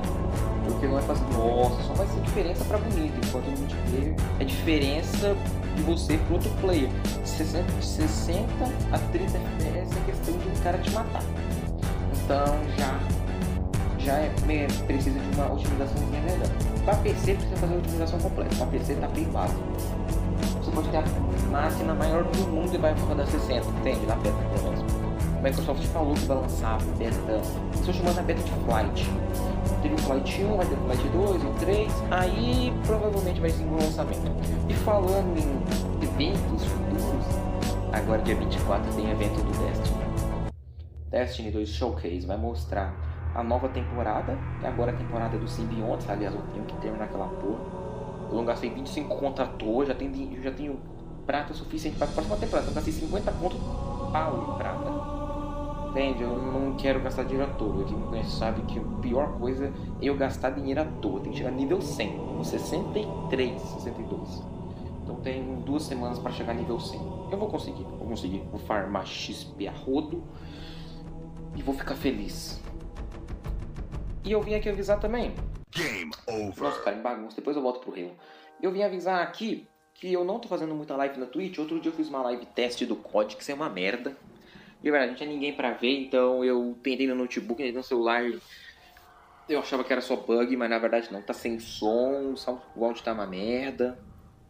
Porque 0.64 0.86
não 0.86 0.98
é 0.98 1.02
fazer, 1.02 1.24
nossa, 1.32 1.82
só 1.82 1.92
vai 1.94 2.06
ser 2.06 2.20
diferença 2.20 2.64
para 2.64 2.78
bonito, 2.78 3.14
enquanto 3.26 3.46
no 3.46 3.58
multiplayer 3.58 4.14
é 4.40 4.44
diferença 4.44 5.36
de 5.74 5.82
você 5.82 6.16
pro 6.18 6.34
outro 6.34 6.50
player. 6.60 6.88
60, 7.24 7.64
60 7.82 8.46
a 8.92 8.98
30 8.98 9.38
FPS 9.38 9.96
é 9.96 10.00
questão 10.06 10.38
de 10.38 10.48
um 10.48 10.62
cara 10.62 10.78
te 10.78 10.90
matar. 10.92 11.22
Então 12.24 12.56
já 12.78 13.00
já 13.98 14.18
é, 14.18 14.30
precisa 14.86 15.18
de 15.18 15.34
uma 15.34 15.52
otimização 15.52 16.06
melhor. 16.08 16.48
Para 16.84 16.96
PC 16.96 17.34
precisa 17.34 17.56
fazer 17.56 17.74
a 17.74 17.78
otimização 17.78 18.18
completa. 18.20 18.54
Para 18.56 18.66
PC 18.66 18.94
tá 18.94 19.08
bem 19.08 19.24
básico. 19.24 19.60
Pode 20.74 20.88
ter 20.88 20.96
a 20.96 21.50
máquina 21.50 21.94
maior 21.94 22.24
do 22.24 22.48
mundo 22.48 22.74
e 22.74 22.78
vai 22.78 22.92
rodar 22.94 23.26
60, 23.26 23.68
entende? 23.68 24.06
Na 24.06 24.16
beta 24.16 24.36
pelo 24.36 24.72
menos. 24.72 24.94
Microsoft 25.42 25.84
falou 25.88 26.14
que 26.14 26.24
vai 26.24 26.36
lançar 26.38 26.76
a 26.76 26.78
beta, 26.96 27.40
estou 27.74 27.94
chamando 27.94 28.18
a 28.18 28.22
beta 28.22 28.42
de 28.42 28.50
Flight. 28.64 29.10
Teve 29.82 29.94
o 29.94 29.98
Flight 29.98 30.42
1, 30.42 30.56
vai 30.56 30.66
ter 30.66 30.74
o 30.74 30.78
Flight 30.78 31.08
2, 31.08 31.44
o 31.44 31.50
3, 31.60 31.92
aí 32.10 32.72
provavelmente 32.86 33.40
vai 33.40 33.50
ser 33.50 33.64
um 33.64 33.76
lançamento. 33.76 34.32
E 34.68 34.74
falando 34.74 35.38
em 35.38 36.04
eventos 36.04 36.64
futuros, 36.64 37.26
agora 37.92 38.22
dia 38.22 38.34
24 38.34 38.92
tem 38.94 39.10
evento 39.10 39.36
do 39.42 39.66
Destiny. 39.66 40.04
Destiny 41.10 41.50
2 41.50 41.68
Showcase 41.68 42.26
vai 42.26 42.38
mostrar 42.38 42.94
a 43.34 43.42
nova 43.42 43.68
temporada, 43.68 44.38
que 44.60 44.66
agora 44.66 44.92
a 44.92 44.96
temporada 44.96 45.36
do 45.36 45.46
Simbiontes, 45.46 46.08
aliás, 46.08 46.34
eu 46.34 46.40
tenho 46.52 46.64
que 46.64 46.76
terminar 46.78 47.04
aquela 47.04 47.28
porra. 47.28 47.83
Eu 48.28 48.36
não 48.36 48.44
gastei 48.44 48.70
25 48.70 49.16
conto 49.16 49.42
à 49.42 49.46
toa, 49.46 49.86
já 49.86 49.94
tenho, 49.94 50.42
já 50.42 50.50
tenho 50.50 50.78
prata 51.26 51.54
suficiente 51.54 51.96
para 51.96 52.06
a 52.06 52.10
próxima 52.10 52.36
temporada. 52.36 52.68
Eu 52.68 52.74
gastei 52.74 52.92
50 52.92 53.32
conto 53.32 53.56
pau 54.12 54.54
em 54.54 54.58
prata. 54.58 55.14
Entende? 55.90 56.22
Eu 56.24 56.36
não 56.36 56.74
quero 56.76 57.00
gastar 57.00 57.22
dinheiro 57.22 57.50
à 57.50 57.54
toa. 57.54 57.84
Quem 57.84 57.96
me 57.96 58.06
conhece 58.08 58.36
sabe 58.36 58.62
que 58.62 58.78
a 58.78 58.82
pior 59.00 59.38
coisa 59.38 59.66
é 59.66 59.72
eu 60.00 60.16
gastar 60.16 60.50
dinheiro 60.50 60.80
à 60.80 60.84
toa. 60.84 61.20
Tem 61.20 61.30
que 61.30 61.38
chegar 61.38 61.52
nível 61.52 61.80
100, 61.80 62.16
no 62.16 62.44
63, 62.44 63.60
62. 63.60 64.42
Então 65.02 65.16
tem 65.16 65.60
duas 65.60 65.84
semanas 65.84 66.18
para 66.18 66.32
chegar 66.32 66.54
nível 66.54 66.80
100. 66.80 67.00
Eu 67.30 67.38
vou 67.38 67.48
conseguir, 67.48 67.84
vou 67.84 68.08
conseguir. 68.08 68.42
Vou 68.50 68.58
farmar 68.58 69.06
XP 69.06 69.68
a 69.68 69.72
rodo 69.72 70.22
e 71.54 71.62
vou 71.62 71.74
ficar 71.74 71.94
feliz. 71.94 72.60
E 74.24 74.32
eu 74.32 74.42
vim 74.42 74.54
aqui 74.54 74.68
avisar 74.68 74.98
também. 74.98 75.32
Game 75.74 76.12
over. 76.26 76.62
Nossa, 76.62 76.80
cara, 76.82 76.96
em 76.96 77.02
bagunça. 77.02 77.36
Depois 77.36 77.56
eu 77.56 77.62
volto 77.62 77.80
pro 77.80 77.92
Halo. 77.92 78.16
Eu 78.62 78.70
vim 78.70 78.82
avisar 78.82 79.22
aqui 79.22 79.68
que 79.94 80.12
eu 80.12 80.24
não 80.24 80.38
tô 80.38 80.48
fazendo 80.48 80.74
muita 80.74 80.96
live 80.96 81.18
na 81.18 81.26
Twitch. 81.26 81.58
Outro 81.58 81.80
dia 81.80 81.90
eu 81.90 81.96
fiz 81.96 82.08
uma 82.08 82.22
live 82.22 82.46
teste 82.46 82.86
do 82.86 82.96
COD, 82.96 83.36
que 83.36 83.42
isso 83.42 83.52
é 83.52 83.54
uma 83.54 83.68
merda. 83.68 84.16
E 84.82 84.90
verdade, 84.90 85.12
não 85.12 85.16
tinha 85.16 85.28
ninguém 85.28 85.54
pra 85.54 85.72
ver, 85.72 86.04
então 86.04 86.44
eu 86.44 86.76
tentei 86.82 87.06
no 87.06 87.14
notebook, 87.14 87.56
tentei 87.56 87.72
no 87.72 87.82
celular. 87.82 88.22
Eu 89.48 89.60
achava 89.60 89.82
que 89.82 89.92
era 89.92 90.02
só 90.02 90.14
bug, 90.16 90.56
mas 90.56 90.68
na 90.68 90.78
verdade 90.78 91.12
não. 91.12 91.22
Tá 91.22 91.32
sem 91.32 91.58
som, 91.58 92.34
o 92.76 92.84
áudio 92.84 93.02
tá 93.02 93.12
uma 93.12 93.26
merda. 93.26 93.98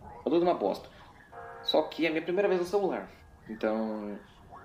Tá 0.00 0.31
tudo 0.31 0.43
uma 0.43 0.54
bosta. 0.54 0.88
Só 1.62 1.83
que 1.83 2.04
é 2.04 2.09
a 2.09 2.11
minha 2.11 2.23
primeira 2.23 2.49
vez 2.49 2.61
no 2.61 2.66
celular. 2.66 3.09
Então, 3.49 4.19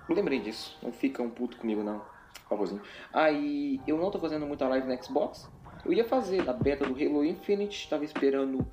eu 0.08 0.14
lembrei 0.14 0.40
disso. 0.40 0.76
Não 0.82 0.92
fica 0.92 1.22
um 1.22 1.30
puto 1.30 1.56
comigo, 1.56 1.82
não. 1.82 2.02
Favorzinho. 2.48 2.82
Aí, 3.12 3.80
eu 3.86 3.96
não 3.96 4.10
tô 4.10 4.18
fazendo 4.18 4.46
muita 4.46 4.66
live 4.68 4.88
no 4.88 5.04
Xbox. 5.04 5.48
Eu 5.84 5.92
ia 5.92 6.04
fazer 6.04 6.44
na 6.44 6.52
beta 6.52 6.84
do 6.84 6.94
Halo 6.94 7.24
Infinite. 7.24 7.88
Tava 7.88 8.04
esperando 8.04 8.66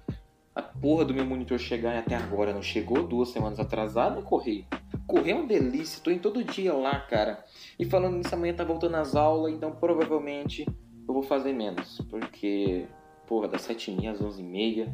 a 0.56 0.62
porra 0.62 1.06
do 1.06 1.14
meu 1.14 1.26
monitor 1.26 1.58
chegar 1.58 1.96
e 1.96 1.98
até 2.00 2.16
agora 2.16 2.54
não 2.54 2.62
chegou. 2.62 3.08
Duas 3.08 3.30
semanas 3.30 3.60
atrasado. 3.60 4.22
Correio. 4.24 4.66
Correr 5.06 5.32
é 5.32 5.36
uma 5.36 5.48
delícia. 5.48 6.04
Tô 6.04 6.12
em 6.12 6.20
todo 6.20 6.44
dia 6.44 6.74
lá, 6.74 7.00
cara. 7.00 7.44
E 7.80 7.86
falando 7.86 8.18
nisso, 8.18 8.34
amanhã 8.34 8.54
tá 8.54 8.64
voltando 8.64 8.96
às 8.96 9.16
aulas. 9.16 9.54
Então, 9.54 9.72
provavelmente, 9.72 10.66
eu 11.08 11.14
vou 11.14 11.24
fazer 11.24 11.54
menos. 11.54 12.02
Porque, 12.10 12.86
porra, 13.26 13.48
das 13.48 13.68
7h30 13.68 14.12
às 14.12 14.22
11h30. 14.22 14.88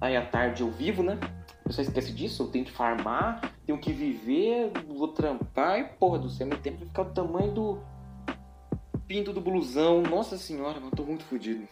Aí 0.00 0.16
à 0.16 0.26
tarde 0.26 0.62
eu 0.62 0.70
vivo, 0.70 1.00
né? 1.00 1.16
Eu 1.64 1.70
só 1.70 1.80
esquece 1.80 2.12
disso, 2.12 2.42
eu 2.42 2.48
tenho 2.48 2.64
que 2.64 2.72
farmar, 2.72 3.54
tenho 3.64 3.78
que 3.78 3.92
viver, 3.92 4.72
vou 4.88 5.06
trampar 5.06 5.78
e 5.78 5.84
porra 5.84 6.18
do 6.18 6.28
céu, 6.28 6.44
meu 6.44 6.58
tempo 6.58 6.78
vai 6.78 6.88
ficar 6.88 7.02
o 7.02 7.12
tamanho 7.12 7.52
do 7.52 7.78
pinto 9.12 9.30
do 9.30 9.42
blusão. 9.42 10.02
Nossa 10.02 10.38
senhora, 10.38 10.80
mano, 10.80 10.90
tô 10.96 11.04
muito 11.04 11.22
fodido. 11.24 11.68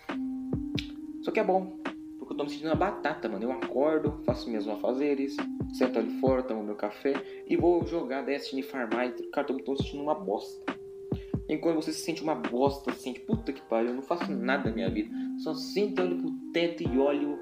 Só 1.23 1.31
que 1.31 1.41
é 1.41 1.45
bom, 1.45 1.75
porque 2.19 2.35
eu 2.35 2.37
tô 2.37 2.45
me 2.45 2.51
sentindo 2.51 2.67
uma 2.67 2.75
batata, 2.75 3.31
mano. 3.31 3.43
Eu 3.43 3.53
acordo, 3.53 4.21
faço 4.27 4.47
minhas 4.47 4.69
afazeres, 4.69 5.37
sento 5.73 5.99
ali 5.99 6.21
fora, 6.21 6.43
tomo 6.43 6.63
meu 6.63 6.75
café 6.75 7.15
e 7.47 7.57
vou 7.57 7.87
jogar 7.87 8.27
Destiny 8.27 8.63
farmar 8.63 9.07
e, 9.07 9.23
cara, 9.31 9.47
tô, 9.47 9.57
tô 9.57 9.73
me 9.73 9.79
sentindo 9.79 10.03
uma 10.03 10.15
bosta. 10.15 10.79
Enquanto 11.49 11.77
você 11.77 11.95
se 11.95 12.01
sente 12.01 12.23
uma 12.23 12.35
bosta, 12.35 12.93
se 12.93 13.05
sente, 13.05 13.21
puta 13.21 13.55
que 13.55 13.63
pariu, 13.63 13.89
eu 13.89 13.95
não 13.95 14.03
faço 14.03 14.31
nada 14.31 14.69
na 14.69 14.77
minha 14.77 14.91
vida. 14.91 15.09
Só 15.39 15.55
sinto, 15.55 16.03
olho 16.03 16.19
pro 16.19 16.31
teto 16.53 16.83
e 16.83 16.99
olho 16.99 17.39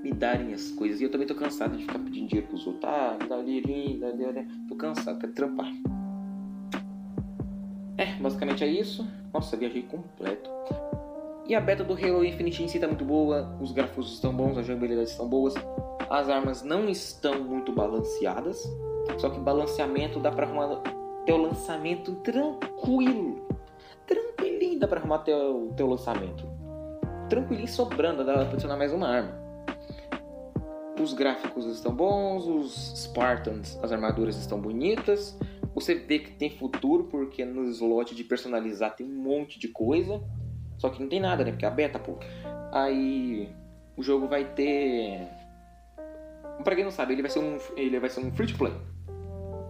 me 0.00 0.12
darem 0.12 0.54
as 0.54 0.70
coisas. 0.70 1.00
E 1.00 1.04
eu 1.04 1.10
também 1.10 1.26
tô 1.26 1.34
cansado 1.34 1.76
de 1.76 1.82
ficar 1.82 1.98
pedindo 1.98 2.28
dinheiro 2.28 2.46
pros 2.46 2.64
outros. 2.68 2.84
Ah, 2.84 3.18
me 3.20 3.28
dá 3.28 3.42
dinheirinho, 3.42 3.98
dá. 3.98 4.12
Tô 4.68 4.76
cansado, 4.76 5.18
quero 5.18 5.32
trampar. 5.32 5.72
É, 7.96 8.14
basicamente 8.14 8.64
é 8.64 8.66
isso. 8.66 9.06
Nossa, 9.32 9.56
viajei 9.56 9.82
completo. 9.82 10.50
E 11.46 11.54
a 11.54 11.60
beta 11.60 11.84
do 11.84 11.92
Halo 11.92 12.24
Infinite 12.24 12.62
em 12.62 12.68
si 12.68 12.80
tá 12.80 12.86
muito 12.86 13.04
boa, 13.04 13.54
os 13.60 13.70
gráficos 13.70 14.14
estão 14.14 14.34
bons, 14.34 14.56
as 14.56 14.66
jogabilidades 14.66 15.10
estão 15.10 15.28
boas, 15.28 15.54
as 16.08 16.28
armas 16.30 16.62
não 16.62 16.88
estão 16.88 17.44
muito 17.44 17.70
balanceadas, 17.70 18.62
só 19.18 19.28
que 19.28 19.38
balanceamento 19.38 20.18
dá 20.18 20.32
pra 20.32 20.46
arrumar 20.46 20.80
teu 21.26 21.36
lançamento 21.36 22.14
tranquilo. 22.16 23.46
Tranquilinho 24.06 24.78
dá 24.78 24.88
pra 24.88 25.00
arrumar 25.00 25.18
teu, 25.18 25.70
teu 25.76 25.86
lançamento. 25.86 26.48
Tranquilinho 27.28 27.68
sobrando, 27.68 28.24
dá 28.24 28.32
pra 28.32 28.42
adicionar 28.44 28.76
mais 28.76 28.92
uma 28.92 29.08
arma. 29.08 29.44
Os 30.98 31.12
gráficos 31.12 31.66
estão 31.66 31.94
bons, 31.94 32.46
os 32.46 33.02
Spartans, 33.02 33.78
as 33.82 33.92
armaduras 33.92 34.36
estão 34.36 34.58
bonitas. 34.58 35.38
Você 35.74 35.94
vê 35.94 36.20
que 36.20 36.30
tem 36.32 36.50
futuro, 36.50 37.04
porque 37.04 37.44
no 37.44 37.64
slot 37.64 38.14
de 38.14 38.22
personalizar 38.22 38.94
tem 38.94 39.06
um 39.06 39.22
monte 39.22 39.58
de 39.58 39.68
coisa. 39.68 40.22
Só 40.78 40.88
que 40.88 41.02
não 41.02 41.08
tem 41.08 41.20
nada, 41.20 41.44
né? 41.44 41.50
Porque 41.50 41.64
é 41.64 41.68
a 41.68 41.70
beta, 41.70 41.98
pô. 41.98 42.16
Aí 42.72 43.48
o 43.96 44.02
jogo 44.02 44.28
vai 44.28 44.44
ter. 44.44 45.28
Pra 46.62 46.74
quem 46.74 46.84
não 46.84 46.90
sabe, 46.90 47.14
ele 47.14 47.22
vai 47.22 47.30
ser 47.30 47.40
um, 47.40 47.58
ele 47.76 47.98
vai 47.98 48.08
ser 48.08 48.20
um 48.20 48.32
free 48.32 48.46
to 48.46 48.56
play. 48.56 48.72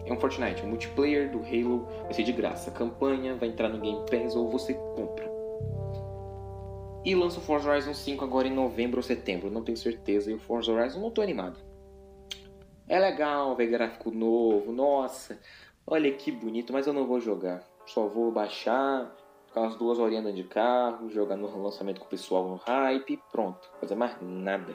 É 0.07 0.13
um 0.13 0.21
Fortnite, 0.21 0.63
um 0.63 0.69
multiplayer 0.69 1.31
do 1.31 1.39
Halo 1.39 1.89
vai 2.03 2.13
ser 2.13 2.25
de 2.25 2.33
graça. 2.33 2.71
Campanha 2.71 3.35
vai 3.37 3.49
entrar 3.49 3.71
no 3.71 3.81
Game 3.81 4.05
Pass 4.11 4.37
ou 4.37 4.51
você 4.51 4.75
compra. 4.75 5.33
E 7.05 7.15
lança 7.15 7.39
o 7.39 7.43
Forza 7.43 7.71
Horizon 7.71 7.95
5 7.95 8.25
agora 8.25 8.49
em 8.49 8.53
novembro 8.53 8.99
ou 8.99 9.03
setembro, 9.03 9.51
não 9.51 9.63
tenho 9.63 9.77
certeza. 9.77 10.31
E 10.31 10.35
o 10.35 10.39
Forza 10.39 10.73
Horizon 10.73 11.01
não 11.01 11.11
tô 11.11 11.23
animado. 11.23 11.59
É 12.87 12.99
legal 12.99 13.57
ver 13.57 13.69
gráfico 13.69 14.11
novo, 14.11 14.73
nossa, 14.73 15.39
olha 15.87 16.13
que 16.13 16.31
bonito, 16.31 16.73
mas 16.73 16.87
eu 16.87 16.93
não 16.93 17.07
vou 17.07 17.21
jogar. 17.21 17.63
Só 17.87 18.07
vou 18.07 18.31
baixar, 18.31 19.15
ficar 19.47 19.63
umas 19.63 19.77
duas 19.77 19.99
horinhas 19.99 20.25
dentro 20.25 20.43
de 20.43 20.49
carro, 20.49 21.11
jogar 21.11 21.37
no 21.37 21.63
lançamento 21.63 22.01
com 22.01 22.07
o 22.07 22.09
pessoal 22.09 22.49
no 22.49 22.57
hype, 22.57 23.23
pronto. 23.31 23.71
Fazer 23.81 23.95
mais 23.95 24.17
nada. 24.21 24.75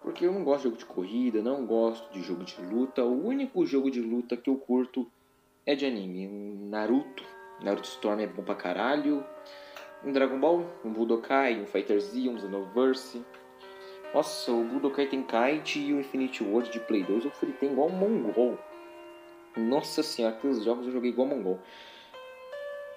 Porque 0.00 0.26
eu 0.26 0.32
não 0.32 0.44
gosto 0.44 0.58
de 0.58 0.64
jogo 0.64 0.76
de 0.76 0.84
corrida, 0.84 1.42
não 1.42 1.66
gosto 1.66 2.12
de 2.12 2.22
jogo 2.22 2.44
de 2.44 2.60
luta. 2.62 3.02
O 3.02 3.26
único 3.26 3.66
jogo 3.66 3.90
de 3.90 4.00
luta 4.00 4.36
que 4.36 4.48
eu 4.48 4.56
curto 4.56 5.10
é 5.64 5.74
de 5.74 5.84
anime. 5.84 6.28
Naruto. 6.68 7.24
Naruto 7.62 7.88
Storm 7.88 8.20
é 8.20 8.26
bom 8.26 8.44
pra 8.44 8.54
caralho 8.54 9.24
um 10.04 10.12
Dragon 10.12 10.38
Ball, 10.38 10.64
um 10.84 10.92
Budokai, 10.92 11.60
um 11.60 11.66
Fighter 11.66 12.00
Z, 12.00 12.28
um 12.28 12.38
Xenoverse. 12.38 13.24
Nossa, 14.14 14.52
o 14.52 14.64
Budokai 14.64 15.06
Tenkaichi 15.06 15.80
e 15.80 15.94
o 15.94 16.00
Infinity 16.00 16.44
World 16.44 16.70
de 16.70 16.80
Play 16.80 17.02
2 17.02 17.24
eu 17.24 17.30
fritei 17.32 17.68
igual 17.68 17.88
um 17.88 17.92
mongol. 17.92 18.58
Nossa 19.56 20.02
senhora, 20.02 20.34
aqueles 20.34 20.62
jogos 20.62 20.86
eu 20.86 20.92
joguei 20.92 21.10
igual 21.10 21.26
mongol. 21.26 21.58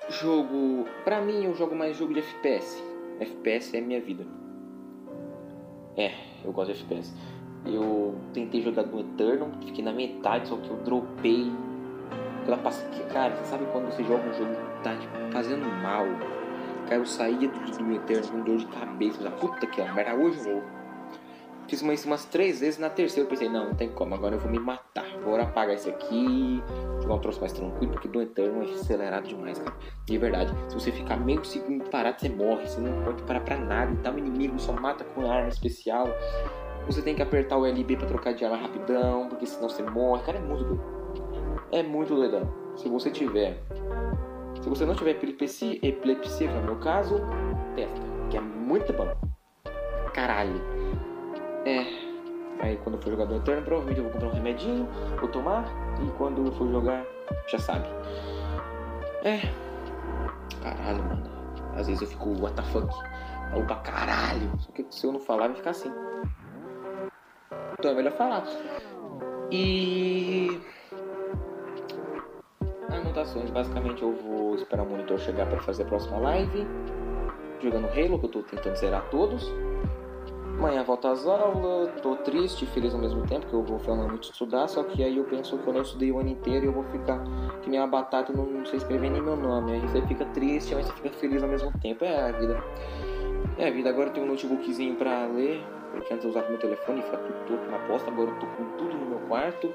Jogo... 0.09 0.85
Pra 1.05 1.21
mim, 1.21 1.45
eu 1.45 1.55
jogo 1.55 1.75
mais 1.75 1.95
jogo 1.95 2.13
de 2.13 2.19
FPS. 2.19 2.83
FPS 3.19 3.77
é 3.77 3.81
minha 3.81 4.01
vida. 4.01 4.25
É, 5.95 6.13
eu 6.43 6.51
gosto 6.51 6.73
de 6.73 6.81
FPS. 6.81 7.13
Eu 7.65 8.15
tentei 8.33 8.61
jogar 8.61 8.83
do 8.83 8.99
Eternal, 8.99 9.49
fiquei 9.65 9.83
na 9.83 9.93
metade, 9.93 10.47
só 10.47 10.57
que 10.57 10.69
eu 10.69 10.77
dropei. 10.77 11.51
Aquela 12.41 12.57
passa... 12.57 12.85
Cara, 13.11 13.35
você 13.35 13.45
sabe 13.45 13.65
quando 13.71 13.85
você 13.85 14.03
joga 14.03 14.27
um 14.27 14.33
jogo 14.33 14.51
que 14.53 14.83
tá 14.83 14.95
tipo, 14.97 15.31
fazendo 15.31 15.65
mal? 15.81 16.05
Cara, 16.85 16.95
eu 16.95 17.05
saía 17.05 17.47
do, 17.47 17.77
do 17.77 17.93
Eterno 17.93 18.27
com 18.27 18.41
dor 18.41 18.57
de 18.57 18.65
cabeça. 18.67 19.31
Puta 19.31 19.65
que 19.67 19.81
merda, 19.81 20.15
hoje 20.15 20.37
eu 20.39 20.43
vou. 20.43 20.78
Fiz 21.69 21.83
umas, 21.83 22.03
umas 22.03 22.25
três 22.25 22.61
vezes, 22.61 22.79
na 22.79 22.89
terceira 22.89 23.27
eu 23.27 23.29
pensei, 23.29 23.47
não, 23.47 23.67
não 23.67 23.75
tem 23.75 23.89
como, 23.89 24.15
agora 24.15 24.35
eu 24.35 24.39
vou 24.39 24.49
me 24.49 24.59
matar. 24.59 25.05
Vou 25.23 25.39
apagar 25.39 25.75
esse 25.75 25.87
aqui, 25.87 26.63
jogar 26.99 27.13
um 27.13 27.19
troço 27.19 27.39
mais 27.39 27.53
tranquilo, 27.53 27.93
porque 27.93 28.07
do 28.07 28.21
Eterno 28.21 28.63
é 28.63 28.73
acelerado 28.73 29.27
demais, 29.27 29.59
cara. 29.59 29.75
De 30.05 30.17
verdade, 30.17 30.51
se 30.67 30.73
você 30.73 30.91
ficar 30.91 31.17
meio 31.17 31.45
segundo 31.45 31.87
parado, 31.89 32.19
você 32.19 32.29
morre, 32.29 32.67
você 32.67 32.81
não 32.81 33.03
pode 33.03 33.21
parar 33.21 33.41
pra 33.41 33.55
nada. 33.55 33.91
Então 33.91 34.15
o 34.15 34.17
inimigo 34.17 34.59
só 34.59 34.73
mata 34.73 35.03
com 35.03 35.29
arma 35.29 35.49
especial. 35.49 36.07
Você 36.87 37.03
tem 37.03 37.13
que 37.13 37.21
apertar 37.21 37.57
o 37.57 37.67
LB 37.67 37.97
pra 37.97 38.07
trocar 38.07 38.33
de 38.33 38.43
arma 38.43 38.57
rapidão, 38.57 39.27
porque 39.29 39.45
senão 39.45 39.69
você 39.69 39.83
morre. 39.83 40.23
Cara, 40.23 40.39
é 40.39 40.41
muito 40.41 40.63
doido. 40.63 40.83
É 41.71 41.83
muito 41.83 42.15
doidão. 42.15 42.51
Se 42.75 42.89
você 42.89 43.11
tiver 43.11 43.61
se 44.61 44.67
você 44.67 44.85
não 44.85 44.93
tiver 44.93 45.11
epilepsia, 45.11 45.79
epilepsia, 45.81 46.47
que 46.47 46.55
é 46.55 46.59
o 46.59 46.63
meu 46.63 46.75
caso, 46.77 47.21
testa, 47.75 48.01
que 48.29 48.37
é 48.37 48.41
muito 48.41 48.91
bom. 48.91 49.07
Caralho. 50.13 50.78
É. 51.65 52.09
Aí 52.61 52.77
quando 52.83 52.95
eu 52.95 53.01
for 53.01 53.11
jogar 53.11 53.25
do 53.25 53.39
provavelmente 53.41 53.97
eu 53.97 54.03
vou 54.03 54.11
comprar 54.11 54.27
um 54.27 54.33
remedinho, 54.33 54.87
vou 55.19 55.29
tomar, 55.29 55.65
e 56.05 56.11
quando 56.17 56.45
eu 56.45 56.51
for 56.51 56.69
jogar, 56.69 57.05
já 57.47 57.57
sabe. 57.57 57.87
É. 59.23 59.39
Caralho, 60.61 61.03
mano. 61.03 61.29
Às 61.75 61.87
vezes 61.87 62.01
eu 62.01 62.07
fico, 62.07 62.29
what 62.41 62.55
the 62.55 62.61
fuck? 62.63 62.87
Falo 63.51 63.65
pra 63.65 63.75
caralho. 63.77 64.51
Só 64.59 64.71
que 64.71 64.85
se 64.89 65.05
eu 65.05 65.13
não 65.13 65.19
falar, 65.19 65.47
vai 65.47 65.55
ficar 65.55 65.71
assim. 65.71 65.91
Então 67.77 67.91
é 67.91 67.93
melhor 67.93 68.13
falar. 68.13 68.43
E 69.51 70.59
anotações. 72.89 73.49
Basicamente 73.49 74.01
eu 74.01 74.13
vou 74.13 74.55
esperar 74.55 74.83
o 74.83 74.89
monitor 74.89 75.17
chegar 75.19 75.47
para 75.47 75.59
fazer 75.59 75.83
a 75.83 75.85
próxima 75.85 76.17
live. 76.17 76.67
Jogando 77.61 77.87
Halo, 77.87 78.19
que 78.19 78.25
eu 78.25 78.29
tô 78.29 78.43
tentando 78.43 78.75
zerar 78.75 79.09
todos. 79.09 79.49
Amanhã 80.59 80.83
volta 80.83 81.09
às 81.09 81.25
aulas, 81.25 81.89
tô 82.01 82.17
triste 82.17 82.65
e 82.65 82.67
feliz 82.67 82.93
ao 82.93 82.99
mesmo 82.99 83.25
tempo, 83.25 83.47
que 83.47 83.53
eu 83.53 83.63
vou 83.63 83.79
finalmente 83.79 84.29
estudar, 84.29 84.67
só 84.67 84.83
que 84.83 85.01
aí 85.01 85.15
eu 85.15 85.23
penso 85.23 85.57
que 85.57 85.65
eu 85.65 85.73
não 85.73 85.81
estudei 85.81 86.11
o 86.11 86.19
ano 86.19 86.27
inteiro 86.27 86.65
e 86.65 86.67
eu 86.67 86.73
vou 86.73 86.83
ficar 86.83 87.23
que 87.61 87.69
nem 87.69 87.79
uma 87.79 87.87
batata 87.87 88.33
não, 88.33 88.65
sei 88.65 88.75
escrever 88.75 89.09
nem 89.09 89.21
meu 89.21 89.37
nome. 89.37 89.71
Aí 89.71 89.79
você 89.79 90.01
fica 90.01 90.25
triste, 90.25 90.75
mas 90.75 90.85
você 90.85 90.91
fica 90.95 91.11
feliz 91.11 91.41
ao 91.41 91.47
mesmo 91.47 91.71
tempo. 91.79 92.03
É 92.03 92.29
a 92.29 92.31
vida. 92.33 92.61
É 93.57 93.69
a 93.69 93.71
vida. 93.71 93.89
Agora 93.89 94.09
eu 94.09 94.13
tenho 94.13 94.25
um 94.25 94.29
notebookzinho 94.29 94.95
pra 94.95 95.27
ler, 95.27 95.63
porque 95.93 96.13
antes 96.13 96.25
eu 96.25 96.31
usava 96.31 96.49
meu 96.49 96.59
telefone 96.59 96.99
e 96.99 97.03
ficava 97.03 97.23
tudo, 97.23 97.45
tudo 97.47 97.71
na 97.71 97.79
posta, 97.87 98.11
agora 98.11 98.29
eu 98.29 98.39
tô 98.39 98.45
com 98.45 98.65
tudo 98.77 98.97
no 98.97 99.05
meu 99.05 99.19
quarto. 99.29 99.73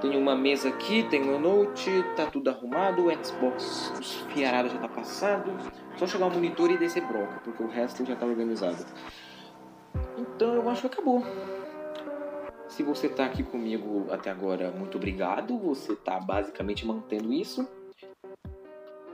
Tenho 0.00 0.18
uma 0.18 0.34
mesa 0.34 0.70
aqui, 0.70 1.02
tenho 1.10 1.26
meu 1.26 1.38
note, 1.38 2.02
tá 2.16 2.24
tudo 2.24 2.48
arrumado, 2.48 3.08
o 3.08 3.24
Xbox, 3.24 3.92
os 4.00 4.24
já 4.34 4.78
tá 4.80 4.88
passado. 4.88 5.52
Só 5.98 6.06
chegar 6.06 6.28
o 6.28 6.30
monitor 6.30 6.70
e 6.70 6.78
descer 6.78 7.04
bronca, 7.04 7.42
porque 7.44 7.62
o 7.62 7.68
resto 7.68 8.06
já 8.06 8.16
tá 8.16 8.24
organizado. 8.24 8.86
Então 10.18 10.54
eu 10.54 10.68
acho 10.68 10.82
que 10.82 10.86
acabou. 10.88 11.22
Se 12.68 12.82
você 12.82 13.08
tá 13.08 13.24
aqui 13.24 13.42
comigo 13.42 14.06
até 14.10 14.30
agora, 14.30 14.70
muito 14.70 14.98
obrigado. 14.98 15.56
Você 15.58 15.94
tá 15.94 16.18
basicamente 16.18 16.84
mantendo 16.84 17.32
isso. 17.32 17.66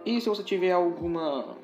E 0.05 0.21
se 0.21 0.29
você 0.29 0.43
tiver 0.43 0.73
alguma. 0.73 1.57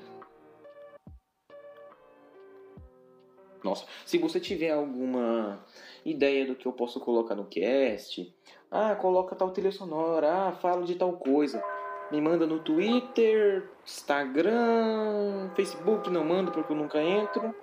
Nossa, 3.64 3.85
se 4.06 4.18
você 4.18 4.40
tiver 4.40 4.70
alguma 4.70 5.62
ideia 6.04 6.47
do 6.47 6.54
que 6.54 6.66
eu 6.66 6.73
posso 6.73 6.99
colocar 7.00 7.35
no 7.35 7.44
cast, 7.44 8.35
ah, 8.70 8.94
coloca 8.94 9.37
tal 9.37 9.50
trilha 9.50 9.73
sonora, 9.73 10.32
ah, 10.32 10.52
fala 10.52 10.85
de 10.85 10.94
tal 10.94 11.14
coisa. 11.14 11.62
Me 12.11 12.20
manda 12.20 12.47
no 12.47 12.59
Twitter, 12.61 13.68
Instagram, 13.85 15.50
Facebook, 15.54 16.11
não 16.11 16.25
mando 16.25 16.50
porque 16.50 16.73
eu 16.73 16.76
nunca 16.76 17.00
entro. 17.02 17.54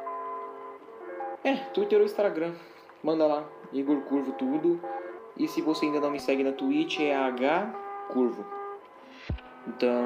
É, 1.47 1.55
Twitter 1.73 1.99
ou 1.99 2.03
Instagram. 2.03 2.51
Manda 3.01 3.25
lá, 3.25 3.45
Igor 3.71 4.01
Curvo 4.01 4.33
tudo. 4.33 4.81
E 5.37 5.47
se 5.47 5.61
você 5.61 5.85
ainda 5.85 6.01
não 6.01 6.11
me 6.11 6.19
segue 6.19 6.43
na 6.43 6.51
Twitch, 6.51 6.99
é 6.99 7.15
H 7.15 7.73
Curvo. 8.09 8.45
Então, 9.65 10.03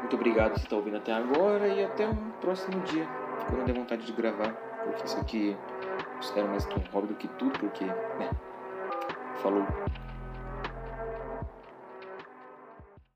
muito 0.00 0.16
obrigado 0.16 0.58
se 0.58 0.64
está 0.64 0.76
ouvindo 0.76 0.98
até 0.98 1.14
agora 1.14 1.66
e 1.66 1.82
até 1.82 2.06
um 2.06 2.30
próximo 2.42 2.78
dia. 2.82 3.08
Quando 3.46 3.60
eu 3.60 3.64
der 3.64 3.74
vontade 3.74 4.04
de 4.04 4.12
gravar, 4.12 4.52
porque 4.84 5.06
isso 5.06 5.18
aqui 5.18 5.56
espero 6.20 6.46
mais 6.46 6.66
que 6.66 6.78
um 6.78 6.82
hobby 6.92 7.06
do 7.06 7.14
que 7.14 7.28
tudo, 7.28 7.58
porque, 7.58 7.86
né? 7.86 8.30
Falou. 9.36 9.64